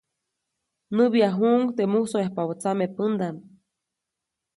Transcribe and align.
Näbyajuʼuŋ 0.95 1.59
teʼ 1.75 1.89
musoyapabä 1.93 2.53
tsamepändaʼm. 2.61 3.37